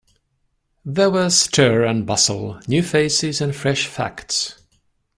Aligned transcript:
There 0.83 1.11
were 1.11 1.29
stir 1.29 1.83
and 1.83 2.07
bustle, 2.07 2.59
new 2.67 2.81
faces, 2.81 3.39
and 3.39 3.55
fresh 3.55 3.85
facts. 3.85 4.55